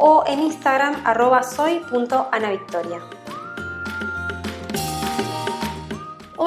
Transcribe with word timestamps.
o 0.00 0.24
en 0.26 0.40
Instagram 0.40 1.02
arroba 1.04 1.42
soy.anavictoria. 1.42 3.19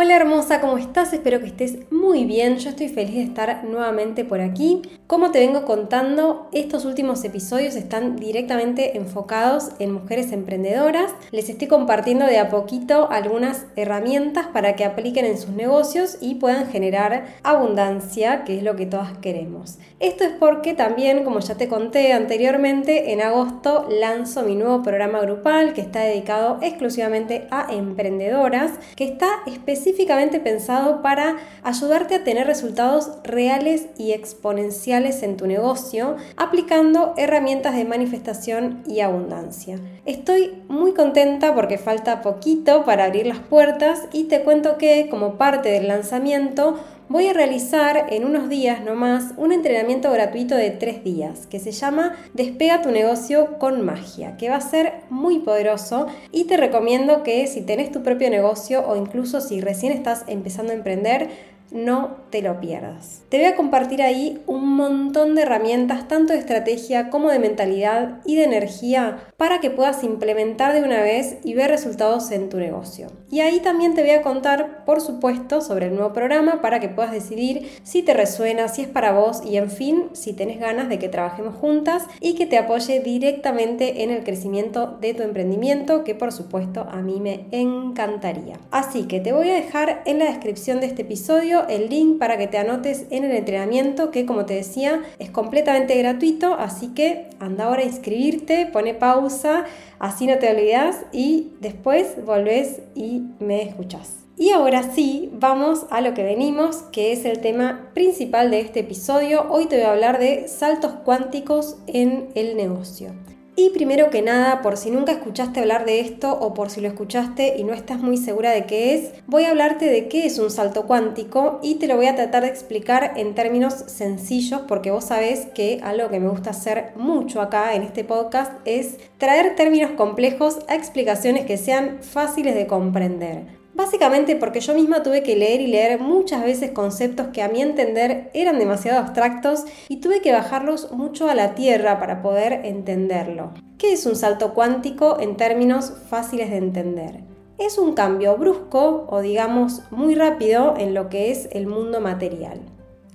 Hola 0.04 0.18
hermosa, 0.18 0.60
¿cómo 0.60 0.78
estás? 0.78 1.14
Espero 1.14 1.40
que 1.40 1.46
estés 1.46 1.90
muy 1.90 2.26
bien. 2.26 2.58
Yo 2.58 2.72
estoy 2.72 2.90
feliz 2.90 3.16
de 3.16 3.24
estar 3.24 3.64
nuevamente 3.64 4.26
por 4.26 4.42
aquí. 4.42 4.82
Como 5.08 5.32
te 5.32 5.40
vengo 5.40 5.64
contando, 5.64 6.50
estos 6.52 6.84
últimos 6.84 7.24
episodios 7.24 7.78
están 7.78 8.18
directamente 8.18 8.98
enfocados 8.98 9.70
en 9.80 9.94
mujeres 9.94 10.34
emprendedoras. 10.34 11.14
Les 11.32 11.48
estoy 11.48 11.68
compartiendo 11.70 12.26
de 12.26 12.38
a 12.38 12.50
poquito 12.50 13.10
algunas 13.12 13.66
herramientas 13.78 14.48
para 14.48 14.76
que 14.76 14.84
apliquen 14.84 15.24
en 15.24 15.38
sus 15.38 15.52
negocios 15.52 16.18
y 16.20 16.36
puedan 16.36 16.68
generar 16.68 17.28
abundancia, 17.44 18.44
que 18.44 18.58
es 18.58 18.64
lo 18.64 18.76
que 18.76 18.86
todas 18.86 19.18
queremos. 19.20 19.78
Esto 20.02 20.26
es 20.26 20.32
porque 20.38 20.74
también, 20.74 21.24
como 21.24 21.40
ya 21.40 21.56
te 21.56 21.70
conté 21.70 22.12
anteriormente, 22.12 23.14
en 23.14 23.22
agosto 23.22 23.88
lanzo 23.90 24.44
mi 24.44 24.56
nuevo 24.56 24.84
programa 24.84 25.22
grupal 25.22 25.72
que 25.72 25.80
está 25.80 26.02
dedicado 26.02 26.60
exclusivamente 26.62 27.48
a 27.52 27.72
emprendedoras, 27.72 28.72
que 28.98 29.06
está 29.06 29.28
especialmente 29.46 29.93
específicamente 29.94 30.40
pensado 30.40 31.04
para 31.04 31.38
ayudarte 31.62 32.16
a 32.16 32.24
tener 32.24 32.48
resultados 32.48 33.12
reales 33.24 33.86
y 33.98 34.12
exponenciales 34.14 35.22
en 35.22 35.38
tu 35.38 35.46
negocio 35.46 36.18
aplicando 36.36 37.14
herramientas 37.16 37.76
de 37.76 37.86
manifestación 37.86 38.84
y 38.88 39.02
abundancia. 39.02 39.80
Estoy 40.06 40.64
muy 40.68 40.94
contenta 40.94 41.54
porque 41.54 41.78
falta 41.78 42.24
poquito 42.24 42.86
para 42.86 43.06
abrir 43.06 43.28
las 43.28 43.38
puertas 43.38 44.02
y 44.12 44.24
te 44.24 44.42
cuento 44.42 44.78
que 44.78 45.10
como 45.10 45.38
parte 45.38 45.70
del 45.70 45.88
lanzamiento 45.88 46.80
voy 47.14 47.28
a 47.28 47.34
realizar 47.34 48.08
en 48.10 48.26
unos 48.26 48.50
días 48.50 48.84
nomás 48.84 49.36
un 49.38 49.52
entrenamiento 49.52 50.12
gratuito 50.12 50.56
de 50.56 50.72
tres 50.72 51.04
días 51.04 51.46
que 51.46 51.60
se 51.60 51.72
llama 51.72 52.16
Despega 52.34 52.82
tu 52.82 52.90
negocio 52.90 53.60
con 53.60 53.86
magia, 53.86 54.36
que 54.36 54.50
va 54.50 54.56
a 54.56 54.62
ser 54.62 54.94
muy 55.12 55.38
poderoso 55.38 56.08
y 56.32 56.46
te 56.46 56.58
recomiendo 56.58 57.22
que 57.22 57.46
si 57.46 57.62
tenés 57.62 57.92
tu 57.92 58.02
propio 58.02 58.32
negocio 58.32 58.84
o 58.88 58.96
incluso 58.96 59.42
si 59.42 59.62
recién 59.62 59.92
estás 59.94 60.24
empezando 60.26 60.72
a 60.72 60.76
emprender, 60.76 61.30
no 61.74 62.18
te 62.30 62.42
lo 62.42 62.60
pierdas. 62.60 63.24
Te 63.30 63.38
voy 63.38 63.48
a 63.48 63.56
compartir 63.56 64.02
ahí 64.02 64.42
un 64.46 64.76
montón 64.76 65.36
de 65.36 65.42
herramientas, 65.42 66.08
tanto 66.08 66.34
de 66.34 66.40
estrategia 66.40 67.10
como 67.10 67.30
de 67.30 67.40
mentalidad 67.40 68.22
y 68.26 68.36
de 68.36 68.44
energía, 68.44 69.18
para 69.38 69.60
que 69.60 69.72
puedas 69.72 70.04
implementar 70.04 70.74
de 70.74 70.84
una 70.84 71.02
vez 71.02 71.38
y 71.44 71.56
ver 71.56 71.72
resultados 71.72 72.32
en 72.32 72.50
tu 72.50 72.58
negocio. 72.58 73.08
Y 73.30 73.42
ahí 73.42 73.60
también 73.60 73.96
te 73.96 74.02
voy 74.02 74.12
a 74.12 74.22
contar, 74.22 74.86
por 74.86 75.02
supuesto, 75.02 75.62
sobre 75.62 75.88
el 75.88 75.96
nuevo 75.96 76.14
programa 76.14 76.62
para 76.62 76.80
que 76.80 76.90
puedas 76.90 77.12
decidir 77.12 77.70
si 77.84 78.04
te 78.04 78.14
resuena, 78.14 78.68
si 78.68 78.84
es 78.84 78.88
para 78.88 79.12
vos 79.12 79.42
y 79.44 79.58
en 79.58 79.72
fin, 79.72 80.10
si 80.14 80.34
tenés 80.34 80.60
ganas 80.60 80.90
de 80.90 81.00
que 81.00 81.10
trabajemos 81.10 81.56
juntas 81.56 82.06
y 82.20 82.36
que 82.36 82.46
te 82.46 82.58
apoye 82.58 83.00
directamente 83.00 84.04
en 84.04 84.12
el 84.12 84.24
crecimiento 84.24 84.98
de 85.02 85.16
tu 85.16 85.24
emprendimiento, 85.24 86.04
que 86.04 86.14
por 86.14 86.32
supuesto 86.32 86.88
a 86.92 87.02
mí 87.02 87.20
me 87.20 87.48
encantaría. 87.52 88.60
Así 88.70 89.04
que 89.04 89.20
te 89.20 89.34
voy 89.34 89.50
a 89.50 89.56
dejar 89.56 90.04
en 90.06 90.20
la 90.20 90.26
descripción 90.26 90.80
de 90.80 90.88
este 90.88 91.02
episodio 91.02 91.63
el 91.68 91.90
link 91.90 92.20
para 92.20 92.38
que 92.38 92.48
te 92.48 92.58
anotes 92.58 93.06
en 93.10 93.24
el 93.24 93.32
entrenamiento 93.32 94.12
que 94.12 94.26
como 94.26 94.46
te 94.46 94.56
decía 94.56 95.02
es 95.20 95.30
completamente 95.30 95.98
gratuito, 95.98 96.54
así 96.56 96.90
que 96.90 97.30
anda 97.40 97.66
ahora 97.66 97.82
a 97.82 97.86
inscribirte, 97.86 98.66
pone 98.66 98.94
pausa, 98.94 99.66
así 100.00 100.28
no 100.28 100.38
te 100.38 100.52
olvidas 100.52 101.06
y 101.12 101.52
después 101.60 102.24
volvés 102.26 102.82
y 102.96 103.24
me 103.40 103.64
escuchás. 103.64 104.24
Y 104.36 104.50
ahora 104.50 104.92
sí, 104.94 105.30
vamos 105.34 105.86
a 105.92 106.02
lo 106.02 106.16
que 106.16 106.24
venimos, 106.24 106.78
que 106.92 107.12
es 107.14 107.24
el 107.24 107.40
tema 107.40 107.92
principal 107.94 108.50
de 108.50 108.62
este 108.62 108.80
episodio. 108.80 109.46
Hoy 109.50 109.68
te 109.68 109.76
voy 109.76 109.86
a 109.86 109.92
hablar 109.92 110.20
de 110.20 110.48
saltos 110.48 110.92
cuánticos 111.06 111.78
en 111.86 112.30
el 112.34 112.58
negocio. 112.58 113.12
Y 113.56 113.70
primero 113.70 114.10
que 114.10 114.24
nada, 114.24 114.64
por 114.64 114.78
si 114.78 114.90
nunca 114.90 115.12
escuchaste 115.12 115.60
hablar 115.60 115.86
de 115.86 116.00
esto 116.00 116.34
o 116.34 116.56
por 116.56 116.72
si 116.72 116.82
lo 116.82 116.88
escuchaste 116.88 117.56
y 117.58 117.64
no 117.64 117.74
estás 117.74 118.00
muy 118.00 118.18
segura 118.18 118.50
de 118.50 118.66
qué 118.66 118.96
es, 118.96 119.12
voy 119.28 119.44
a 119.44 119.52
hablarte 119.52 119.86
de 119.86 120.08
qué 120.08 120.26
es 120.26 120.40
un 120.40 120.50
salto 120.50 120.88
cuántico 120.88 121.60
y 121.62 121.76
te 121.76 121.88
lo 121.88 121.96
voy 121.96 122.08
a 122.08 122.16
tratar 122.16 122.44
de 122.44 122.50
explicar 122.50 123.14
en 123.16 123.36
términos 123.36 123.76
sencillos 123.88 124.62
porque 124.68 124.90
vos 124.90 125.06
sabés 125.06 125.46
que 125.54 125.80
algo 125.84 126.10
que 126.10 126.20
me 126.20 126.30
gusta 126.30 126.50
hacer 126.50 126.94
mucho 126.96 127.42
acá 127.42 127.76
en 127.76 127.84
este 127.84 128.04
podcast 128.04 128.54
es 128.66 128.98
traer 129.20 129.56
términos 129.56 129.92
complejos 129.92 130.58
a 130.68 130.74
explicaciones 130.74 131.46
que 131.46 131.58
sean 131.58 132.00
fáciles 132.02 132.56
de 132.56 132.66
comprender. 132.66 133.63
Básicamente 133.74 134.36
porque 134.36 134.60
yo 134.60 134.76
misma 134.76 135.02
tuve 135.02 135.24
que 135.24 135.36
leer 135.36 135.60
y 135.62 135.68
leer 135.68 136.00
muchas 136.00 136.44
veces 136.44 136.72
conceptos 136.72 137.28
que 137.34 137.42
a 137.42 137.50
mi 137.50 137.62
entender 137.62 138.30
eran 138.34 138.60
demasiado 138.60 139.00
abstractos 139.00 139.66
y 139.90 139.98
tuve 139.98 140.22
que 140.22 140.32
bajarlos 140.32 140.92
mucho 140.92 141.28
a 141.28 141.36
la 141.36 141.56
tierra 141.56 142.00
para 142.00 142.22
poder 142.22 142.66
entenderlo. 142.66 143.52
¿Qué 143.80 143.94
es 143.94 144.06
un 144.06 144.16
salto 144.16 144.54
cuántico 144.54 145.20
en 145.20 145.38
términos 145.38 145.94
fáciles 146.08 146.52
de 146.52 146.58
entender? 146.58 147.24
Es 147.58 147.78
un 147.78 147.94
cambio 147.94 148.38
brusco 148.38 149.08
o 149.10 149.22
digamos 149.22 149.82
muy 149.90 150.14
rápido 150.14 150.76
en 150.78 150.94
lo 150.94 151.10
que 151.10 151.32
es 151.32 151.50
el 151.52 151.66
mundo 151.66 152.00
material 152.00 152.62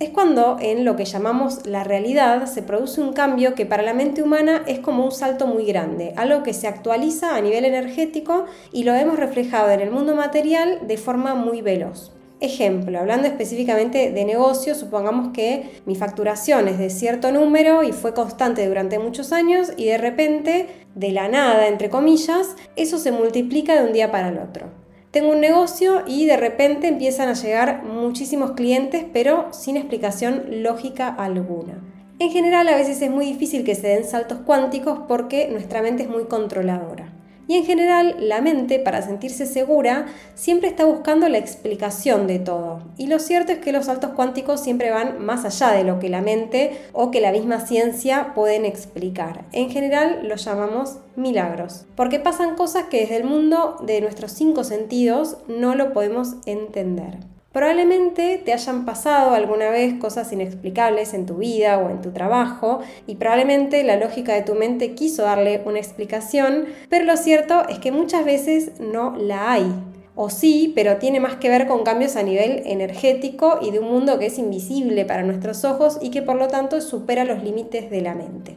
es 0.00 0.10
cuando 0.10 0.58
en 0.60 0.84
lo 0.84 0.94
que 0.94 1.04
llamamos 1.04 1.66
la 1.66 1.82
realidad 1.82 2.46
se 2.46 2.62
produce 2.62 3.00
un 3.00 3.12
cambio 3.12 3.54
que 3.54 3.66
para 3.66 3.82
la 3.82 3.94
mente 3.94 4.22
humana 4.22 4.62
es 4.66 4.78
como 4.78 5.04
un 5.04 5.10
salto 5.10 5.48
muy 5.48 5.64
grande, 5.64 6.12
algo 6.16 6.44
que 6.44 6.54
se 6.54 6.68
actualiza 6.68 7.34
a 7.34 7.40
nivel 7.40 7.64
energético 7.64 8.44
y 8.72 8.84
lo 8.84 8.94
hemos 8.94 9.18
reflejado 9.18 9.70
en 9.70 9.80
el 9.80 9.90
mundo 9.90 10.14
material 10.14 10.86
de 10.86 10.98
forma 10.98 11.34
muy 11.34 11.62
veloz. 11.62 12.12
Ejemplo, 12.40 13.00
hablando 13.00 13.26
específicamente 13.26 14.12
de 14.12 14.24
negocio, 14.24 14.76
supongamos 14.76 15.32
que 15.32 15.80
mi 15.86 15.96
facturación 15.96 16.68
es 16.68 16.78
de 16.78 16.90
cierto 16.90 17.32
número 17.32 17.82
y 17.82 17.90
fue 17.90 18.14
constante 18.14 18.68
durante 18.68 19.00
muchos 19.00 19.32
años 19.32 19.72
y 19.76 19.86
de 19.86 19.98
repente, 19.98 20.68
de 20.94 21.10
la 21.10 21.26
nada, 21.26 21.66
entre 21.66 21.90
comillas, 21.90 22.54
eso 22.76 22.98
se 22.98 23.10
multiplica 23.10 23.74
de 23.74 23.88
un 23.88 23.92
día 23.92 24.12
para 24.12 24.28
el 24.28 24.38
otro 24.38 24.77
tengo 25.10 25.30
un 25.30 25.40
negocio 25.40 26.02
y 26.06 26.26
de 26.26 26.36
repente 26.36 26.88
empiezan 26.88 27.28
a 27.28 27.34
llegar 27.34 27.82
muchísimos 27.82 28.52
clientes, 28.52 29.04
pero 29.12 29.48
sin 29.52 29.76
explicación 29.76 30.62
lógica 30.62 31.08
alguna. 31.08 31.82
En 32.18 32.30
general 32.30 32.68
a 32.68 32.76
veces 32.76 33.00
es 33.00 33.10
muy 33.10 33.26
difícil 33.26 33.64
que 33.64 33.74
se 33.74 33.88
den 33.88 34.04
saltos 34.04 34.38
cuánticos 34.44 35.00
porque 35.08 35.48
nuestra 35.50 35.82
mente 35.82 36.02
es 36.02 36.10
muy 36.10 36.24
controladora. 36.24 37.17
Y 37.48 37.56
en 37.56 37.64
general, 37.64 38.14
la 38.20 38.42
mente, 38.42 38.78
para 38.78 39.00
sentirse 39.00 39.46
segura, 39.46 40.06
siempre 40.34 40.68
está 40.68 40.84
buscando 40.84 41.28
la 41.30 41.38
explicación 41.38 42.26
de 42.26 42.38
todo. 42.38 42.82
Y 42.98 43.06
lo 43.06 43.18
cierto 43.18 43.52
es 43.52 43.58
que 43.58 43.72
los 43.72 43.86
saltos 43.86 44.10
cuánticos 44.10 44.60
siempre 44.60 44.90
van 44.90 45.24
más 45.24 45.46
allá 45.46 45.72
de 45.72 45.82
lo 45.82 45.98
que 45.98 46.10
la 46.10 46.20
mente 46.20 46.78
o 46.92 47.10
que 47.10 47.22
la 47.22 47.32
misma 47.32 47.60
ciencia 47.60 48.32
pueden 48.34 48.66
explicar. 48.66 49.46
En 49.52 49.70
general, 49.70 50.28
los 50.28 50.44
llamamos 50.44 50.98
milagros, 51.16 51.86
porque 51.96 52.20
pasan 52.20 52.54
cosas 52.54 52.84
que 52.84 53.00
desde 53.00 53.16
el 53.16 53.24
mundo 53.24 53.78
de 53.82 54.02
nuestros 54.02 54.30
cinco 54.32 54.62
sentidos 54.62 55.38
no 55.48 55.74
lo 55.74 55.94
podemos 55.94 56.34
entender. 56.44 57.16
Probablemente 57.52 58.42
te 58.44 58.52
hayan 58.52 58.84
pasado 58.84 59.34
alguna 59.34 59.70
vez 59.70 59.94
cosas 59.94 60.30
inexplicables 60.32 61.14
en 61.14 61.24
tu 61.24 61.36
vida 61.36 61.78
o 61.78 61.88
en 61.88 62.02
tu 62.02 62.10
trabajo 62.10 62.80
y 63.06 63.14
probablemente 63.14 63.82
la 63.84 63.96
lógica 63.96 64.34
de 64.34 64.42
tu 64.42 64.54
mente 64.54 64.94
quiso 64.94 65.22
darle 65.22 65.62
una 65.64 65.78
explicación, 65.78 66.66
pero 66.90 67.06
lo 67.06 67.16
cierto 67.16 67.66
es 67.68 67.78
que 67.78 67.90
muchas 67.90 68.26
veces 68.26 68.78
no 68.80 69.16
la 69.16 69.52
hay. 69.52 69.72
O 70.14 70.28
sí, 70.28 70.72
pero 70.74 70.96
tiene 70.96 71.20
más 71.20 71.36
que 71.36 71.48
ver 71.48 71.66
con 71.66 71.84
cambios 71.84 72.16
a 72.16 72.22
nivel 72.22 72.62
energético 72.66 73.60
y 73.62 73.70
de 73.70 73.78
un 73.78 73.88
mundo 73.88 74.18
que 74.18 74.26
es 74.26 74.38
invisible 74.38 75.06
para 75.06 75.22
nuestros 75.22 75.64
ojos 75.64 75.98
y 76.02 76.10
que 76.10 76.22
por 76.22 76.36
lo 76.36 76.48
tanto 76.48 76.80
supera 76.80 77.24
los 77.24 77.42
límites 77.42 77.88
de 77.88 78.00
la 78.02 78.14
mente. 78.14 78.56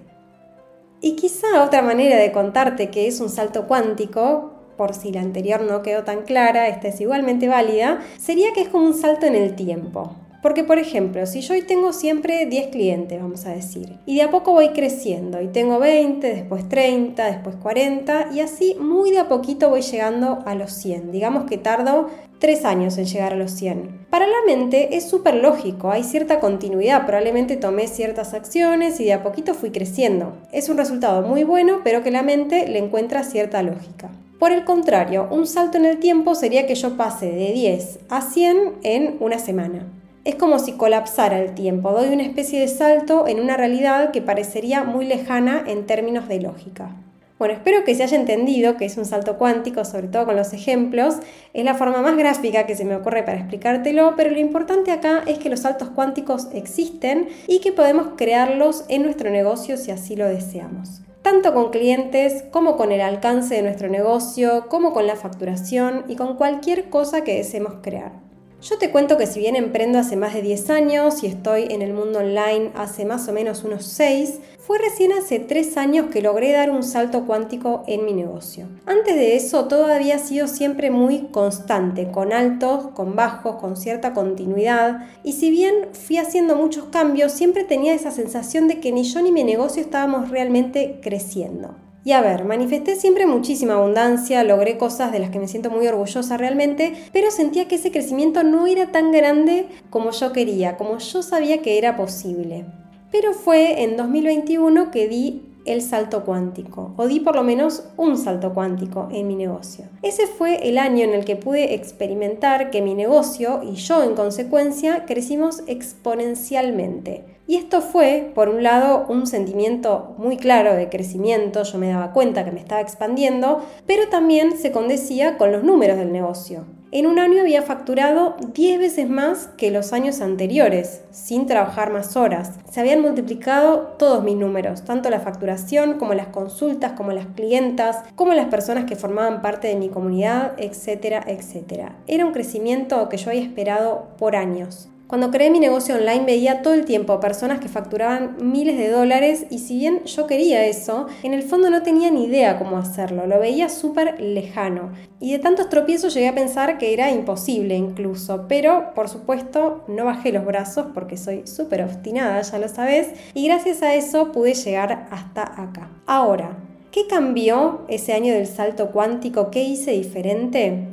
Y 1.00 1.16
quizá 1.16 1.64
otra 1.64 1.82
manera 1.82 2.18
de 2.18 2.32
contarte 2.32 2.90
que 2.90 3.08
es 3.08 3.22
un 3.22 3.30
salto 3.30 3.68
cuántico 3.68 4.51
por 4.82 4.96
si 4.96 5.12
la 5.12 5.22
anterior 5.22 5.62
no 5.62 5.84
quedó 5.84 6.04
tan 6.04 6.24
clara, 6.24 6.68
esta 6.68 6.88
es 6.88 7.00
igualmente 7.00 7.48
válida, 7.48 8.00
sería 8.18 8.52
que 8.52 8.62
es 8.62 8.70
como 8.70 8.88
un 8.88 8.96
salto 8.96 9.28
en 9.28 9.36
el 9.36 9.54
tiempo. 9.54 10.16
Porque, 10.42 10.64
por 10.64 10.80
ejemplo, 10.80 11.24
si 11.28 11.42
yo 11.42 11.54
hoy 11.54 11.62
tengo 11.62 11.94
siempre 11.94 12.48
10 12.48 12.70
clientes, 12.70 13.22
vamos 13.22 13.46
a 13.46 13.52
decir, 13.52 14.00
y 14.08 14.16
de 14.16 14.24
a 14.24 14.32
poco 14.32 14.54
voy 14.54 14.70
creciendo, 14.70 15.40
y 15.40 15.50
tengo 15.50 15.78
20, 15.78 16.28
después 16.34 16.68
30, 16.68 17.28
después 17.28 17.58
40, 17.58 18.30
y 18.34 18.40
así 18.40 18.76
muy 18.80 19.12
de 19.12 19.20
a 19.20 19.28
poquito 19.28 19.70
voy 19.70 19.84
llegando 19.84 20.40
a 20.48 20.56
los 20.56 20.72
100. 20.72 21.12
Digamos 21.12 21.44
que 21.44 21.60
tardo 21.60 22.10
3 22.40 22.66
años 22.66 22.98
en 22.98 23.06
llegar 23.06 23.34
a 23.34 23.36
los 23.36 23.52
100. 23.52 24.08
Para 24.10 24.26
la 24.26 24.42
mente 24.48 24.98
es 24.98 25.08
súper 25.08 25.36
lógico, 25.36 25.92
hay 25.92 26.04
cierta 26.04 26.40
continuidad, 26.40 27.06
probablemente 27.06 27.56
tomé 27.56 27.88
ciertas 27.88 28.34
acciones 28.34 29.00
y 29.00 29.06
de 29.06 29.14
a 29.14 29.22
poquito 29.22 29.54
fui 29.54 29.70
creciendo. 29.70 30.34
Es 30.52 30.70
un 30.70 30.78
resultado 30.78 31.22
muy 31.22 31.44
bueno, 31.44 31.82
pero 31.84 32.02
que 32.02 32.10
la 32.10 32.24
mente 32.24 32.68
le 32.68 32.80
encuentra 32.80 33.24
cierta 33.24 33.62
lógica. 33.62 34.10
Por 34.42 34.52
el 34.52 34.64
contrario, 34.64 35.28
un 35.30 35.46
salto 35.46 35.78
en 35.78 35.86
el 35.86 36.00
tiempo 36.00 36.34
sería 36.34 36.66
que 36.66 36.74
yo 36.74 36.98
pase 36.98 37.28
de 37.28 37.52
10 37.54 38.00
a 38.10 38.22
100 38.22 38.74
en 38.82 39.18
una 39.20 39.38
semana. 39.38 39.86
Es 40.26 40.34
como 40.34 40.58
si 40.58 40.72
colapsara 40.72 41.38
el 41.38 41.54
tiempo, 41.54 41.92
doy 41.92 42.10
una 42.12 42.24
especie 42.24 42.60
de 42.60 42.68
salto 42.68 43.28
en 43.28 43.40
una 43.40 43.56
realidad 43.56 44.10
que 44.10 44.24
parecería 44.24 44.84
muy 44.84 45.06
lejana 45.06 45.64
en 45.68 45.86
términos 45.86 46.28
de 46.28 46.42
lógica. 46.42 46.90
Bueno, 47.38 47.54
espero 47.54 47.84
que 47.84 47.94
se 47.94 48.02
haya 48.02 48.18
entendido 48.18 48.78
que 48.78 48.86
es 48.86 48.98
un 48.98 49.06
salto 49.06 49.38
cuántico, 49.38 49.86
sobre 49.86 50.08
todo 50.08 50.26
con 50.26 50.36
los 50.36 50.54
ejemplos. 50.54 51.18
Es 51.54 51.64
la 51.64 51.76
forma 51.76 52.02
más 52.02 52.18
gráfica 52.18 52.66
que 52.66 52.76
se 52.76 52.84
me 52.84 52.96
ocurre 52.96 53.22
para 53.22 53.38
explicártelo, 53.38 54.16
pero 54.18 54.32
lo 54.32 54.40
importante 54.40 54.90
acá 54.90 55.22
es 55.28 55.38
que 55.38 55.50
los 55.50 55.60
saltos 55.60 55.90
cuánticos 55.90 56.48
existen 56.52 57.28
y 57.46 57.60
que 57.60 57.74
podemos 57.74 58.14
crearlos 58.18 58.86
en 58.90 59.04
nuestro 59.04 59.30
negocio 59.30 59.78
si 59.78 59.92
así 59.92 60.16
lo 60.16 60.28
deseamos 60.28 61.02
tanto 61.22 61.54
con 61.54 61.70
clientes 61.70 62.44
como 62.52 62.78
con 62.78 62.92
el 62.92 63.02
alcance 63.02 63.56
de 63.56 63.62
nuestro 63.62 63.90
negocio, 63.90 64.68
como 64.70 64.94
con 64.94 65.08
la 65.08 65.16
facturación 65.16 66.06
y 66.08 66.16
con 66.16 66.36
cualquier 66.36 66.90
cosa 66.90 67.24
que 67.24 67.36
deseemos 67.36 67.76
crear. 67.82 68.31
Yo 68.62 68.78
te 68.78 68.92
cuento 68.92 69.18
que 69.18 69.26
si 69.26 69.40
bien 69.40 69.56
emprendo 69.56 69.98
hace 69.98 70.16
más 70.16 70.36
de 70.36 70.44
10 70.44 70.70
años 70.70 71.24
y 71.24 71.26
estoy 71.26 71.64
en 71.72 71.82
el 71.82 71.94
mundo 71.94 72.20
online 72.20 72.70
hace 72.76 73.06
más 73.06 73.28
o 73.28 73.34
menos 73.34 73.64
unos 73.64 73.86
6, 73.86 74.40
fue 74.60 74.78
recién 74.78 75.14
hace 75.14 75.40
3 75.40 75.78
años 75.78 76.12
que 76.12 76.22
logré 76.22 76.52
dar 76.52 76.70
un 76.70 76.84
salto 76.84 77.26
cuántico 77.26 77.84
en 77.88 78.06
mi 78.06 78.14
negocio. 78.14 78.68
Antes 78.86 79.16
de 79.16 79.36
eso 79.36 79.66
todo 79.66 79.88
había 79.88 80.20
sido 80.20 80.48
siempre 80.48 80.92
muy 80.92 81.30
constante, 81.32 82.12
con 82.12 82.34
altos, 82.34 82.90
con 82.94 83.16
bajos, 83.16 83.56
con 83.56 83.76
cierta 83.76 84.14
continuidad, 84.14 85.08
y 85.24 85.34
si 85.34 85.50
bien 85.50 85.88
fui 85.94 86.18
haciendo 86.18 86.56
muchos 86.56 86.84
cambios, 86.86 87.32
siempre 87.32 87.64
tenía 87.64 87.96
esa 87.96 88.12
sensación 88.12 88.68
de 88.68 88.80
que 88.80 88.92
ni 88.92 89.06
yo 89.06 89.24
ni 89.24 89.32
mi 89.32 89.44
negocio 89.44 89.82
estábamos 89.82 90.30
realmente 90.30 91.00
creciendo. 91.02 91.81
Y 92.04 92.14
a 92.14 92.22
ver, 92.22 92.46
manifesté 92.46 92.96
siempre 92.96 93.28
muchísima 93.28 93.76
abundancia, 93.76 94.44
logré 94.44 94.78
cosas 94.78 95.12
de 95.12 95.20
las 95.20 95.30
que 95.30 95.40
me 95.40 95.48
siento 95.48 95.70
muy 95.70 95.88
orgullosa 95.88 96.36
realmente, 96.36 96.94
pero 97.14 97.30
sentía 97.30 97.68
que 97.68 97.76
ese 97.76 97.92
crecimiento 97.92 98.44
no 98.44 98.66
era 98.66 98.92
tan 98.92 99.12
grande 99.12 99.68
como 99.92 100.10
yo 100.10 100.34
quería, 100.34 100.78
como 100.78 100.98
yo 100.98 101.22
sabía 101.22 101.62
que 101.62 101.78
era 101.78 101.96
posible. 101.96 102.66
Pero 103.12 103.34
fue 103.34 103.84
en 103.84 103.98
2021 103.98 104.90
que 104.90 105.08
di 105.08 105.44
el 105.66 105.84
salto 105.84 106.24
cuántico, 106.26 106.94
o 106.98 107.08
di 107.08 107.20
por 107.20 107.36
lo 107.36 107.44
menos 107.44 107.84
un 107.98 108.18
salto 108.18 108.54
cuántico 108.54 109.10
en 109.12 109.28
mi 109.28 109.36
negocio. 109.36 109.86
Ese 110.02 110.26
fue 110.26 110.68
el 110.68 110.80
año 110.80 111.04
en 111.04 111.14
el 111.14 111.24
que 111.24 111.36
pude 111.36 111.76
experimentar 111.76 112.72
que 112.72 112.82
mi 112.82 112.96
negocio 112.96 113.62
y 113.64 113.76
yo 113.76 114.02
en 114.02 114.16
consecuencia 114.16 115.06
crecimos 115.06 115.62
exponencialmente. 115.68 117.26
Y 117.48 117.58
esto 117.58 117.82
fue, 117.82 118.32
por 118.34 118.50
un 118.50 118.64
lado, 118.64 119.06
un 119.10 119.28
sentimiento 119.28 120.16
muy 120.18 120.38
claro 120.38 120.74
de 120.74 120.90
crecimiento, 120.90 121.64
yo 121.64 121.78
me 121.78 121.90
daba 121.90 122.14
cuenta 122.14 122.46
que 122.46 122.52
me 122.52 122.60
estaba 122.60 122.82
expandiendo, 122.82 123.62
pero 123.86 124.08
también 124.10 124.58
se 124.58 124.72
condecía 124.72 125.38
con 125.38 125.52
los 125.52 125.64
números 125.64 125.98
del 125.98 126.12
negocio. 126.12 126.66
En 126.94 127.08
un 127.08 127.20
año 127.20 127.40
había 127.40 127.62
facturado 127.62 128.36
10 128.54 128.78
veces 128.78 129.10
más 129.10 129.48
que 129.56 129.72
los 129.72 129.94
años 129.94 130.20
anteriores, 130.20 131.04
sin 131.12 131.46
trabajar 131.46 131.90
más 131.90 132.18
horas. 132.18 132.60
Se 132.70 132.82
habían 132.82 133.02
multiplicado 133.02 133.96
todos 133.98 134.26
mis 134.26 134.36
números, 134.36 134.84
tanto 134.84 135.10
la 135.10 135.22
facturación 135.22 135.98
como 135.98 136.14
las 136.14 136.28
consultas, 136.28 136.92
como 136.92 137.14
las 137.14 137.28
clientas, 137.28 138.04
como 138.16 138.34
las 138.34 138.48
personas 138.48 138.84
que 138.84 138.98
formaban 138.98 139.42
parte 139.42 139.70
de 139.70 139.78
mi 139.78 139.88
comunidad, 139.88 140.52
etcétera, 140.58 141.24
etcétera. 141.26 141.96
Era 142.08 142.26
un 142.26 142.34
crecimiento 142.34 143.08
que 143.08 143.16
yo 143.16 143.30
había 143.30 143.44
esperado 143.44 144.10
por 144.18 144.36
años. 144.36 144.91
Cuando 145.12 145.30
creé 145.30 145.50
mi 145.50 145.60
negocio 145.60 145.96
online 145.96 146.24
veía 146.24 146.62
todo 146.62 146.74
el 146.74 146.86
tiempo 146.86 147.20
personas 147.20 147.60
que 147.60 147.68
facturaban 147.68 148.38
miles 148.50 148.78
de 148.78 148.88
dólares 148.88 149.46
y 149.50 149.60
si 149.60 149.78
bien 149.78 150.06
yo 150.06 150.26
quería 150.26 150.66
eso, 150.66 151.08
en 151.22 151.34
el 151.34 151.44
fondo 151.44 151.70
no 151.70 151.84
tenía 151.84 152.10
ni 152.10 152.28
idea 152.28 152.58
cómo 152.58 152.78
hacerlo, 152.78 153.28
lo 153.28 153.38
veía 153.38 153.68
súper 153.68 154.22
lejano. 154.22 154.94
Y 155.20 155.34
de 155.34 155.40
tantos 155.40 155.68
tropiezos 155.68 156.14
llegué 156.14 156.30
a 156.30 156.34
pensar 156.34 156.78
que 156.78 156.94
era 156.94 157.12
imposible 157.12 157.76
incluso, 157.76 158.46
pero 158.48 158.94
por 158.96 159.10
supuesto 159.10 159.84
no 159.90 160.06
bajé 160.06 160.32
los 160.32 160.46
brazos 160.46 160.86
porque 160.94 161.18
soy 161.18 161.46
súper 161.46 161.84
obstinada, 161.84 162.42
ya 162.42 162.58
lo 162.58 162.70
sabes, 162.70 163.10
y 163.34 163.48
gracias 163.48 163.82
a 163.82 163.94
eso 163.96 164.32
pude 164.32 164.54
llegar 164.54 165.10
hasta 165.12 165.42
acá. 165.62 165.90
Ahora, 166.06 166.56
¿qué 166.92 167.08
cambió 167.08 167.82
ese 167.90 168.14
año 168.14 168.34
del 168.34 168.48
salto 168.48 168.92
cuántico? 168.92 169.52
¿Qué 169.52 169.62
hice 169.62 169.92
diferente? 169.92 170.91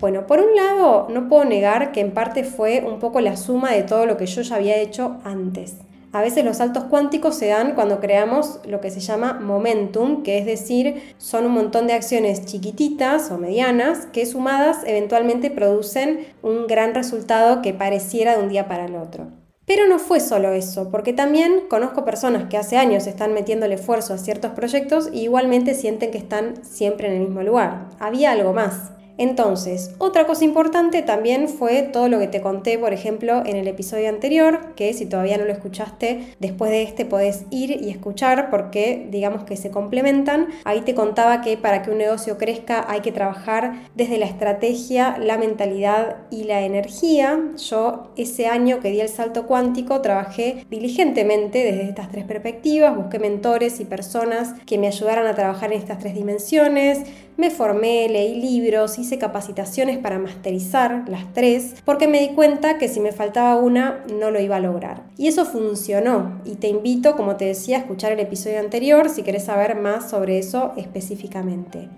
Bueno, 0.00 0.26
por 0.26 0.40
un 0.40 0.56
lado, 0.56 1.08
no 1.10 1.28
puedo 1.28 1.44
negar 1.44 1.92
que 1.92 2.00
en 2.00 2.12
parte 2.12 2.42
fue 2.42 2.82
un 2.86 2.98
poco 2.98 3.20
la 3.20 3.36
suma 3.36 3.72
de 3.72 3.82
todo 3.82 4.06
lo 4.06 4.16
que 4.16 4.24
yo 4.24 4.40
ya 4.40 4.56
había 4.56 4.78
hecho 4.78 5.18
antes. 5.24 5.76
A 6.12 6.22
veces 6.22 6.42
los 6.42 6.56
saltos 6.56 6.84
cuánticos 6.84 7.36
se 7.36 7.48
dan 7.48 7.74
cuando 7.74 8.00
creamos 8.00 8.60
lo 8.66 8.80
que 8.80 8.90
se 8.90 9.00
llama 9.00 9.34
momentum, 9.34 10.22
que 10.22 10.38
es 10.38 10.46
decir, 10.46 11.14
son 11.18 11.44
un 11.44 11.52
montón 11.52 11.86
de 11.86 11.92
acciones 11.92 12.46
chiquititas 12.46 13.30
o 13.30 13.36
medianas 13.36 14.06
que 14.06 14.24
sumadas 14.24 14.78
eventualmente 14.86 15.50
producen 15.50 16.26
un 16.42 16.66
gran 16.66 16.94
resultado 16.94 17.60
que 17.60 17.74
pareciera 17.74 18.36
de 18.36 18.42
un 18.42 18.48
día 18.48 18.66
para 18.66 18.86
el 18.86 18.96
otro. 18.96 19.28
Pero 19.66 19.86
no 19.86 20.00
fue 20.00 20.18
solo 20.18 20.52
eso, 20.52 20.90
porque 20.90 21.12
también 21.12 21.66
conozco 21.68 22.04
personas 22.04 22.48
que 22.48 22.56
hace 22.56 22.76
años 22.76 23.06
están 23.06 23.34
metiendo 23.34 23.66
el 23.66 23.72
esfuerzo 23.72 24.14
a 24.14 24.18
ciertos 24.18 24.52
proyectos 24.52 25.10
y 25.12 25.20
igualmente 25.20 25.74
sienten 25.74 26.10
que 26.10 26.18
están 26.18 26.64
siempre 26.64 27.06
en 27.06 27.14
el 27.14 27.20
mismo 27.20 27.42
lugar. 27.42 27.86
Había 28.00 28.32
algo 28.32 28.52
más. 28.52 28.90
Entonces, 29.20 29.90
otra 29.98 30.26
cosa 30.26 30.46
importante 30.46 31.02
también 31.02 31.50
fue 31.50 31.82
todo 31.82 32.08
lo 32.08 32.18
que 32.18 32.26
te 32.26 32.40
conté, 32.40 32.78
por 32.78 32.94
ejemplo, 32.94 33.42
en 33.44 33.56
el 33.56 33.68
episodio 33.68 34.08
anterior, 34.08 34.74
que 34.76 34.94
si 34.94 35.04
todavía 35.04 35.36
no 35.36 35.44
lo 35.44 35.52
escuchaste, 35.52 36.34
después 36.38 36.70
de 36.70 36.84
este 36.84 37.04
podés 37.04 37.44
ir 37.50 37.82
y 37.82 37.90
escuchar 37.90 38.48
porque 38.48 39.06
digamos 39.10 39.44
que 39.44 39.58
se 39.58 39.70
complementan. 39.70 40.48
Ahí 40.64 40.80
te 40.80 40.94
contaba 40.94 41.42
que 41.42 41.58
para 41.58 41.82
que 41.82 41.90
un 41.90 41.98
negocio 41.98 42.38
crezca 42.38 42.86
hay 42.88 43.00
que 43.00 43.12
trabajar 43.12 43.82
desde 43.94 44.16
la 44.16 44.24
estrategia, 44.24 45.18
la 45.18 45.36
mentalidad 45.36 46.16
y 46.30 46.44
la 46.44 46.62
energía. 46.62 47.38
Yo 47.58 48.12
ese 48.16 48.46
año 48.46 48.80
que 48.80 48.90
di 48.90 49.02
el 49.02 49.10
salto 49.10 49.46
cuántico 49.46 50.00
trabajé 50.00 50.64
diligentemente 50.70 51.62
desde 51.62 51.82
estas 51.90 52.10
tres 52.10 52.24
perspectivas, 52.24 52.96
busqué 52.96 53.18
mentores 53.18 53.80
y 53.80 53.84
personas 53.84 54.54
que 54.64 54.78
me 54.78 54.86
ayudaran 54.86 55.26
a 55.26 55.34
trabajar 55.34 55.74
en 55.74 55.78
estas 55.78 55.98
tres 55.98 56.14
dimensiones, 56.14 57.02
me 57.40 57.50
formé, 57.50 58.06
leí 58.08 58.38
libros, 58.38 58.98
hice 58.98 59.18
capacitaciones 59.18 59.98
para 59.98 60.18
masterizar 60.18 61.04
las 61.08 61.32
tres, 61.32 61.74
porque 61.86 62.06
me 62.06 62.20
di 62.20 62.34
cuenta 62.34 62.76
que 62.76 62.86
si 62.86 63.00
me 63.00 63.12
faltaba 63.12 63.56
una 63.56 64.04
no 64.14 64.30
lo 64.30 64.40
iba 64.40 64.56
a 64.56 64.60
lograr. 64.60 65.04
Y 65.16 65.26
eso 65.26 65.46
funcionó, 65.46 66.42
y 66.44 66.56
te 66.56 66.68
invito, 66.68 67.16
como 67.16 67.36
te 67.36 67.46
decía, 67.46 67.78
a 67.78 67.80
escuchar 67.80 68.12
el 68.12 68.20
episodio 68.20 68.60
anterior 68.60 69.08
si 69.08 69.22
querés 69.22 69.44
saber 69.44 69.74
más 69.74 70.10
sobre 70.10 70.38
eso 70.38 70.72
específicamente. 70.76 71.88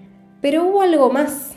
Pero 0.41 0.65
hubo 0.65 0.81
algo 0.81 1.11
más, 1.11 1.51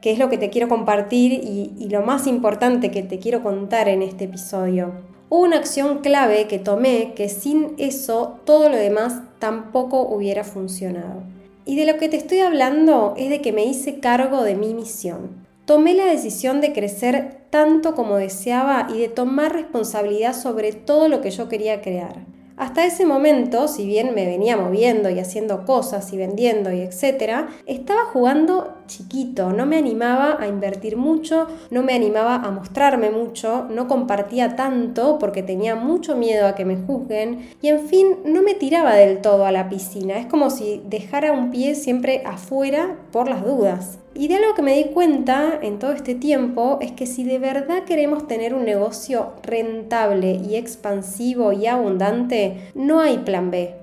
que 0.00 0.10
es 0.10 0.18
lo 0.18 0.30
que 0.30 0.38
te 0.38 0.48
quiero 0.48 0.68
compartir 0.68 1.32
y, 1.32 1.74
y 1.78 1.90
lo 1.90 2.02
más 2.02 2.26
importante 2.26 2.90
que 2.90 3.02
te 3.02 3.18
quiero 3.18 3.42
contar 3.42 3.88
en 3.88 4.00
este 4.00 4.24
episodio. 4.24 4.92
Hubo 5.28 5.42
una 5.42 5.58
acción 5.58 5.98
clave 5.98 6.46
que 6.46 6.58
tomé 6.58 7.12
que 7.14 7.28
sin 7.28 7.74
eso 7.76 8.40
todo 8.46 8.70
lo 8.70 8.76
demás 8.76 9.20
tampoco 9.38 10.00
hubiera 10.00 10.42
funcionado. 10.42 11.22
Y 11.66 11.76
de 11.76 11.86
lo 11.86 11.98
que 11.98 12.08
te 12.08 12.16
estoy 12.16 12.40
hablando 12.40 13.14
es 13.16 13.30
de 13.30 13.40
que 13.40 13.52
me 13.52 13.64
hice 13.64 14.00
cargo 14.00 14.42
de 14.42 14.54
mi 14.54 14.74
misión. 14.74 15.46
Tomé 15.64 15.94
la 15.94 16.04
decisión 16.04 16.60
de 16.60 16.74
crecer 16.74 17.38
tanto 17.48 17.94
como 17.94 18.16
deseaba 18.16 18.88
y 18.94 18.98
de 18.98 19.08
tomar 19.08 19.52
responsabilidad 19.52 20.34
sobre 20.34 20.72
todo 20.72 21.08
lo 21.08 21.22
que 21.22 21.30
yo 21.30 21.48
quería 21.48 21.80
crear. 21.80 22.33
Hasta 22.56 22.86
ese 22.86 23.04
momento, 23.04 23.66
si 23.66 23.84
bien 23.84 24.14
me 24.14 24.26
venía 24.26 24.56
moviendo 24.56 25.10
y 25.10 25.18
haciendo 25.18 25.64
cosas 25.64 26.12
y 26.12 26.16
vendiendo 26.16 26.72
y 26.72 26.82
etcétera, 26.82 27.48
estaba 27.66 28.04
jugando 28.04 28.76
chiquito, 28.86 29.52
no 29.52 29.66
me 29.66 29.76
animaba 29.76 30.36
a 30.40 30.46
invertir 30.46 30.96
mucho, 30.96 31.48
no 31.72 31.82
me 31.82 31.94
animaba 31.94 32.36
a 32.36 32.52
mostrarme 32.52 33.10
mucho, 33.10 33.66
no 33.70 33.88
compartía 33.88 34.54
tanto 34.54 35.18
porque 35.18 35.42
tenía 35.42 35.74
mucho 35.74 36.14
miedo 36.14 36.46
a 36.46 36.54
que 36.54 36.64
me 36.64 36.76
juzguen 36.76 37.50
y 37.60 37.68
en 37.68 37.88
fin, 37.88 38.18
no 38.24 38.40
me 38.42 38.54
tiraba 38.54 38.94
del 38.94 39.20
todo 39.20 39.46
a 39.46 39.52
la 39.52 39.68
piscina, 39.68 40.18
es 40.18 40.26
como 40.26 40.48
si 40.48 40.80
dejara 40.86 41.32
un 41.32 41.50
pie 41.50 41.74
siempre 41.74 42.22
afuera 42.24 42.98
por 43.10 43.28
las 43.28 43.44
dudas. 43.44 43.98
Y 44.16 44.28
de 44.28 44.36
algo 44.36 44.54
que 44.54 44.62
me 44.62 44.76
di 44.76 44.84
cuenta 44.92 45.58
en 45.60 45.80
todo 45.80 45.90
este 45.90 46.14
tiempo 46.14 46.78
es 46.80 46.92
que 46.92 47.04
si 47.04 47.24
de 47.24 47.40
verdad 47.40 47.82
queremos 47.82 48.28
tener 48.28 48.54
un 48.54 48.64
negocio 48.64 49.32
rentable 49.42 50.34
y 50.34 50.54
expansivo 50.54 51.52
y 51.52 51.66
abundante, 51.66 52.70
no 52.76 53.00
hay 53.00 53.18
plan 53.18 53.50
B. 53.50 53.74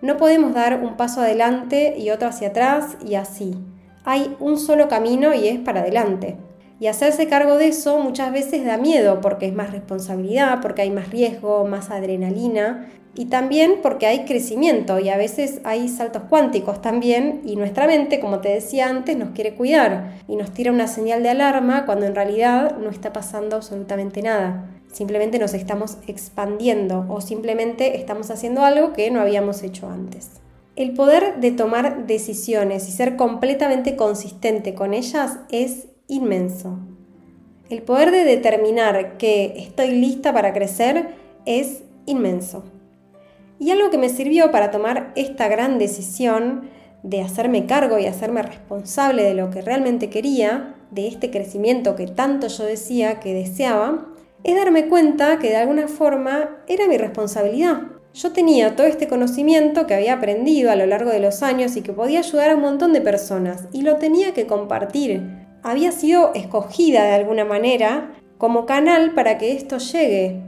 No 0.00 0.16
podemos 0.16 0.54
dar 0.54 0.80
un 0.84 0.96
paso 0.96 1.22
adelante 1.22 1.96
y 1.98 2.10
otro 2.10 2.28
hacia 2.28 2.48
atrás 2.48 2.96
y 3.04 3.16
así. 3.16 3.56
Hay 4.04 4.36
un 4.38 4.58
solo 4.58 4.88
camino 4.88 5.34
y 5.34 5.48
es 5.48 5.58
para 5.58 5.80
adelante. 5.80 6.36
Y 6.82 6.88
hacerse 6.88 7.28
cargo 7.28 7.58
de 7.58 7.68
eso 7.68 8.00
muchas 8.00 8.32
veces 8.32 8.64
da 8.64 8.76
miedo 8.76 9.20
porque 9.20 9.46
es 9.46 9.54
más 9.54 9.70
responsabilidad, 9.70 10.58
porque 10.60 10.82
hay 10.82 10.90
más 10.90 11.10
riesgo, 11.10 11.64
más 11.64 11.90
adrenalina 11.92 12.88
y 13.14 13.26
también 13.26 13.76
porque 13.80 14.08
hay 14.08 14.24
crecimiento 14.24 14.98
y 14.98 15.08
a 15.08 15.16
veces 15.16 15.60
hay 15.62 15.88
saltos 15.88 16.24
cuánticos 16.28 16.82
también 16.82 17.40
y 17.44 17.54
nuestra 17.54 17.86
mente, 17.86 18.18
como 18.18 18.40
te 18.40 18.48
decía 18.48 18.88
antes, 18.88 19.16
nos 19.16 19.28
quiere 19.28 19.54
cuidar 19.54 20.14
y 20.26 20.34
nos 20.34 20.50
tira 20.50 20.72
una 20.72 20.88
señal 20.88 21.22
de 21.22 21.28
alarma 21.28 21.86
cuando 21.86 22.04
en 22.06 22.16
realidad 22.16 22.76
no 22.78 22.90
está 22.90 23.12
pasando 23.12 23.54
absolutamente 23.54 24.20
nada. 24.20 24.68
Simplemente 24.92 25.38
nos 25.38 25.54
estamos 25.54 25.98
expandiendo 26.08 27.06
o 27.08 27.20
simplemente 27.20 27.96
estamos 27.96 28.28
haciendo 28.32 28.64
algo 28.64 28.92
que 28.92 29.08
no 29.12 29.20
habíamos 29.20 29.62
hecho 29.62 29.88
antes. 29.88 30.30
El 30.74 30.94
poder 30.94 31.38
de 31.38 31.52
tomar 31.52 32.08
decisiones 32.08 32.88
y 32.88 32.90
ser 32.90 33.14
completamente 33.14 33.94
consistente 33.94 34.74
con 34.74 34.94
ellas 34.94 35.38
es 35.48 35.91
inmenso. 36.08 36.78
El 37.70 37.82
poder 37.82 38.10
de 38.10 38.24
determinar 38.24 39.16
que 39.16 39.54
estoy 39.56 39.92
lista 39.92 40.32
para 40.32 40.52
crecer 40.52 41.08
es 41.46 41.82
inmenso. 42.06 42.64
Y 43.58 43.70
algo 43.70 43.90
que 43.90 43.98
me 43.98 44.08
sirvió 44.08 44.50
para 44.50 44.70
tomar 44.70 45.12
esta 45.14 45.48
gran 45.48 45.78
decisión 45.78 46.68
de 47.02 47.20
hacerme 47.20 47.66
cargo 47.66 47.98
y 47.98 48.06
hacerme 48.06 48.42
responsable 48.42 49.22
de 49.22 49.34
lo 49.34 49.50
que 49.50 49.62
realmente 49.62 50.10
quería, 50.10 50.74
de 50.90 51.08
este 51.08 51.30
crecimiento 51.30 51.96
que 51.96 52.06
tanto 52.06 52.48
yo 52.48 52.64
decía 52.64 53.20
que 53.20 53.34
deseaba, 53.34 54.08
es 54.44 54.56
darme 54.56 54.88
cuenta 54.88 55.38
que 55.38 55.48
de 55.48 55.56
alguna 55.56 55.88
forma 55.88 56.62
era 56.66 56.86
mi 56.88 56.98
responsabilidad. 56.98 57.82
Yo 58.14 58.32
tenía 58.32 58.76
todo 58.76 58.86
este 58.86 59.08
conocimiento 59.08 59.86
que 59.86 59.94
había 59.94 60.14
aprendido 60.14 60.70
a 60.70 60.76
lo 60.76 60.84
largo 60.84 61.10
de 61.10 61.20
los 61.20 61.42
años 61.42 61.76
y 61.76 61.82
que 61.82 61.92
podía 61.92 62.18
ayudar 62.18 62.50
a 62.50 62.56
un 62.56 62.60
montón 62.60 62.92
de 62.92 63.00
personas 63.00 63.68
y 63.72 63.82
lo 63.82 63.96
tenía 63.96 64.34
que 64.34 64.46
compartir. 64.46 65.41
Había 65.62 65.92
sido 65.92 66.32
escogida 66.34 67.04
de 67.04 67.12
alguna 67.12 67.44
manera 67.44 68.12
como 68.38 68.66
canal 68.66 69.14
para 69.14 69.38
que 69.38 69.52
esto 69.52 69.78
llegue, 69.78 70.42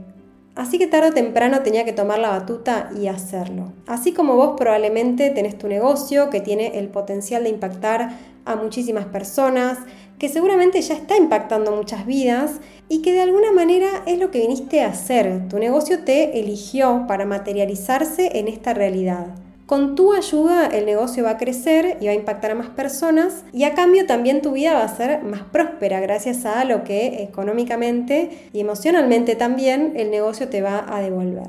Así 0.55 0.77
que 0.77 0.87
tarde 0.87 1.09
o 1.09 1.13
temprano 1.13 1.63
tenía 1.63 1.83
que 1.83 1.91
tomar 1.91 2.17
la 2.17 2.29
batuta 2.29 2.89
y 2.97 3.07
hacerlo. 3.07 3.73
Así 3.87 4.13
como 4.13 4.37
vos 4.37 4.53
probablemente 4.57 5.29
tenés 5.29 5.57
tu 5.57 5.67
negocio 5.67 6.29
que 6.29 6.39
tiene 6.39 6.79
el 6.79 6.87
potencial 6.87 7.43
de 7.43 7.49
impactar 7.49 8.17
a 8.45 8.55
muchísimas 8.55 9.05
personas, 9.05 9.77
que 10.17 10.29
seguramente 10.29 10.81
ya 10.81 10.93
está 10.93 11.17
impactando 11.17 11.73
muchas 11.73 12.05
vidas 12.05 12.61
y 12.87 13.01
que 13.01 13.11
de 13.11 13.21
alguna 13.21 13.51
manera 13.51 13.89
es 14.05 14.17
lo 14.17 14.31
que 14.31 14.39
viniste 14.39 14.81
a 14.81 14.87
hacer. 14.87 15.49
Tu 15.49 15.59
negocio 15.59 16.05
te 16.05 16.39
eligió 16.39 17.03
para 17.05 17.25
materializarse 17.25 18.39
en 18.39 18.47
esta 18.47 18.73
realidad. 18.73 19.44
Con 19.65 19.95
tu 19.95 20.13
ayuda 20.13 20.67
el 20.67 20.85
negocio 20.85 21.23
va 21.23 21.31
a 21.31 21.37
crecer 21.37 21.97
y 21.99 22.05
va 22.05 22.11
a 22.11 22.15
impactar 22.15 22.51
a 22.51 22.55
más 22.55 22.69
personas 22.69 23.43
y 23.51 23.63
a 23.63 23.73
cambio 23.73 24.05
también 24.05 24.43
tu 24.43 24.51
vida 24.51 24.75
va 24.75 24.83
a 24.83 24.95
ser 24.95 25.23
más 25.23 25.41
próspera 25.41 25.99
gracias 25.99 26.45
a 26.45 26.63
lo 26.65 26.83
que 26.83 27.23
económicamente 27.23 28.49
y 28.53 28.59
emocionalmente 28.59 29.35
también 29.35 29.93
el 29.95 30.11
negocio 30.11 30.49
te 30.49 30.61
va 30.61 30.85
a 30.87 31.01
devolver. 31.01 31.47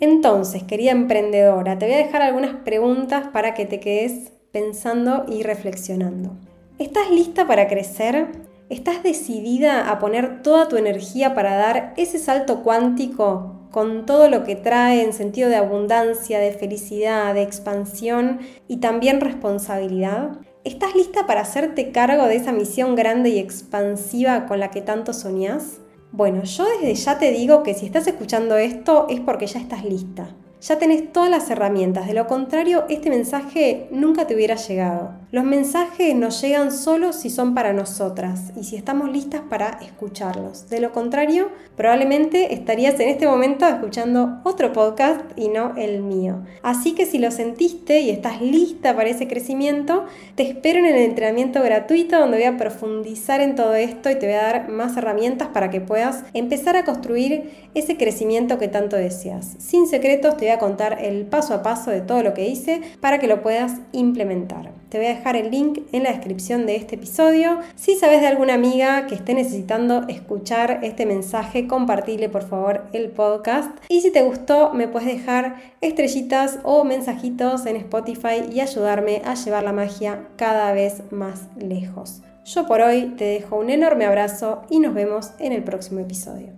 Entonces, 0.00 0.62
querida 0.62 0.92
emprendedora, 0.92 1.78
te 1.78 1.84
voy 1.84 1.96
a 1.96 1.98
dejar 1.98 2.22
algunas 2.22 2.54
preguntas 2.54 3.26
para 3.34 3.52
que 3.52 3.66
te 3.66 3.80
quedes 3.80 4.32
pensando 4.50 5.26
y 5.28 5.42
reflexionando. 5.42 6.36
¿Estás 6.78 7.10
lista 7.10 7.46
para 7.46 7.68
crecer? 7.68 8.28
¿Estás 8.70 9.02
decidida 9.02 9.90
a 9.90 9.98
poner 9.98 10.42
toda 10.42 10.68
tu 10.68 10.78
energía 10.78 11.34
para 11.34 11.56
dar 11.56 11.92
ese 11.98 12.18
salto 12.18 12.62
cuántico 12.62 13.57
con 13.70 14.06
todo 14.06 14.28
lo 14.28 14.44
que 14.44 14.56
trae 14.56 15.02
en 15.02 15.12
sentido 15.12 15.48
de 15.48 15.56
abundancia, 15.56 16.38
de 16.38 16.52
felicidad, 16.52 17.34
de 17.34 17.42
expansión 17.42 18.40
y 18.66 18.78
también 18.78 19.20
responsabilidad? 19.20 20.38
¿Estás 20.64 20.94
lista 20.94 21.26
para 21.26 21.42
hacerte 21.42 21.92
cargo 21.92 22.26
de 22.26 22.36
esa 22.36 22.52
misión 22.52 22.94
grande 22.94 23.30
y 23.30 23.38
expansiva 23.38 24.46
con 24.46 24.60
la 24.60 24.70
que 24.70 24.82
tanto 24.82 25.12
soñás? 25.12 25.80
Bueno, 26.12 26.44
yo 26.44 26.64
desde 26.64 26.94
ya 26.94 27.18
te 27.18 27.30
digo 27.30 27.62
que 27.62 27.74
si 27.74 27.86
estás 27.86 28.06
escuchando 28.06 28.56
esto 28.56 29.06
es 29.08 29.20
porque 29.20 29.46
ya 29.46 29.60
estás 29.60 29.84
lista. 29.84 30.34
Ya 30.60 30.76
tenés 30.76 31.12
todas 31.12 31.30
las 31.30 31.48
herramientas, 31.50 32.08
de 32.08 32.14
lo 32.14 32.26
contrario 32.26 32.84
este 32.88 33.10
mensaje 33.10 33.86
nunca 33.92 34.26
te 34.26 34.34
hubiera 34.34 34.56
llegado. 34.56 35.12
Los 35.30 35.44
mensajes 35.44 36.16
nos 36.16 36.40
llegan 36.40 36.72
solo 36.72 37.12
si 37.12 37.30
son 37.30 37.54
para 37.54 37.72
nosotras 37.72 38.52
y 38.56 38.64
si 38.64 38.74
estamos 38.74 39.12
listas 39.12 39.42
para 39.42 39.78
escucharlos. 39.82 40.68
De 40.68 40.80
lo 40.80 40.90
contrario, 40.90 41.50
probablemente 41.76 42.54
estarías 42.54 42.98
en 42.98 43.10
este 43.10 43.28
momento 43.28 43.68
escuchando 43.68 44.40
otro 44.42 44.72
podcast 44.72 45.20
y 45.36 45.48
no 45.48 45.76
el 45.76 46.02
mío. 46.02 46.44
Así 46.62 46.92
que 46.92 47.06
si 47.06 47.18
lo 47.18 47.30
sentiste 47.30 48.00
y 48.00 48.10
estás 48.10 48.40
lista 48.40 48.96
para 48.96 49.10
ese 49.10 49.28
crecimiento, 49.28 50.06
te 50.34 50.42
espero 50.42 50.80
en 50.80 50.86
el 50.86 50.96
entrenamiento 50.96 51.62
gratuito 51.62 52.18
donde 52.18 52.38
voy 52.38 52.46
a 52.46 52.56
profundizar 52.56 53.40
en 53.40 53.54
todo 53.54 53.74
esto 53.74 54.10
y 54.10 54.16
te 54.16 54.26
voy 54.26 54.34
a 54.34 54.42
dar 54.42 54.68
más 54.70 54.96
herramientas 54.96 55.48
para 55.48 55.70
que 55.70 55.80
puedas 55.80 56.24
empezar 56.32 56.76
a 56.76 56.84
construir 56.84 57.68
ese 57.74 57.96
crecimiento 57.96 58.58
que 58.58 58.66
tanto 58.66 58.96
deseas. 58.96 59.54
Sin 59.58 59.86
secretos 59.86 60.36
te 60.36 60.47
voy 60.48 60.54
a 60.54 60.58
contar 60.58 61.04
el 61.04 61.26
paso 61.26 61.52
a 61.52 61.62
paso 61.62 61.90
de 61.90 62.00
todo 62.00 62.22
lo 62.22 62.32
que 62.32 62.48
hice 62.48 62.80
para 63.00 63.18
que 63.18 63.26
lo 63.26 63.42
puedas 63.42 63.74
implementar. 63.92 64.70
Te 64.88 64.96
voy 64.96 65.06
a 65.08 65.10
dejar 65.10 65.36
el 65.36 65.50
link 65.50 65.80
en 65.92 66.04
la 66.04 66.12
descripción 66.12 66.64
de 66.64 66.76
este 66.76 66.94
episodio. 66.94 67.58
Si 67.76 67.96
sabes 67.96 68.22
de 68.22 68.28
alguna 68.28 68.54
amiga 68.54 69.06
que 69.06 69.14
esté 69.14 69.34
necesitando 69.34 70.08
escuchar 70.08 70.80
este 70.82 71.04
mensaje, 71.04 71.66
compartile 71.66 72.30
por 72.30 72.48
favor 72.48 72.86
el 72.94 73.10
podcast. 73.10 73.70
Y 73.90 74.00
si 74.00 74.10
te 74.10 74.22
gustó, 74.22 74.72
me 74.72 74.88
puedes 74.88 75.08
dejar 75.08 75.56
estrellitas 75.82 76.60
o 76.62 76.84
mensajitos 76.84 77.66
en 77.66 77.76
Spotify 77.76 78.44
y 78.50 78.60
ayudarme 78.60 79.20
a 79.26 79.34
llevar 79.34 79.64
la 79.64 79.74
magia 79.74 80.28
cada 80.36 80.72
vez 80.72 81.02
más 81.10 81.42
lejos. 81.58 82.22
Yo 82.46 82.66
por 82.66 82.80
hoy 82.80 83.14
te 83.18 83.24
dejo 83.24 83.58
un 83.58 83.68
enorme 83.68 84.06
abrazo 84.06 84.62
y 84.70 84.78
nos 84.78 84.94
vemos 84.94 85.32
en 85.38 85.52
el 85.52 85.62
próximo 85.62 86.00
episodio. 86.00 86.57